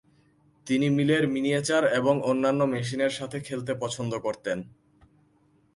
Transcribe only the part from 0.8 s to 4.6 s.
মিলের মিনিয়েচার এবং অন্যান্য মেশিনের সাথে খেলতে পছন্দ করতেন।